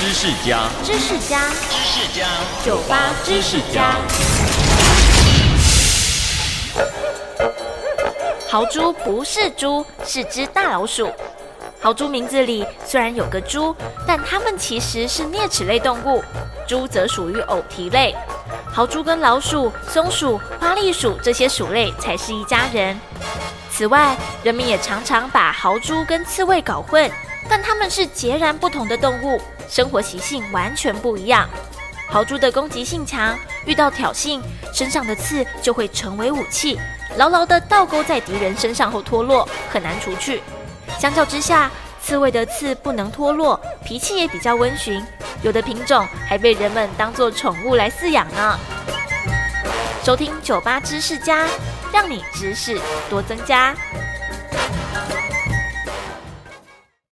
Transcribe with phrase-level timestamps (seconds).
[0.00, 2.26] 知识家，知识家，知识家，
[2.64, 3.96] 酒吧知识家。
[8.48, 11.12] 豪猪不是猪，是只大老鼠。
[11.78, 13.76] 豪猪名字里虽然有个猪，
[14.06, 16.24] 但它们其实是啮齿类动物，
[16.66, 18.16] 猪则属于偶蹄类。
[18.72, 22.98] 豪猪跟老鼠、松鼠、花栗鼠这些鼠类才是一家人。
[23.80, 27.10] 此外，人们也常常把豪猪跟刺猬搞混，
[27.48, 31.48] 但它们是截然不同的动物，生活习性完全不一样。
[32.06, 34.38] 豪猪的攻击性强，遇到挑衅，
[34.70, 36.78] 身上的刺就会成为武器。
[37.16, 40.42] 牢牢地倒钩在敌人身上后脱落，很难除去。
[40.98, 41.70] 相较之下，
[42.02, 45.02] 刺猬的刺不能脱落，脾气也比较温驯，
[45.40, 48.58] 有的品种还被人们当作宠物来饲养呢。
[50.04, 51.46] 收听酒吧知识家，
[51.92, 53.74] 让你知识多增加。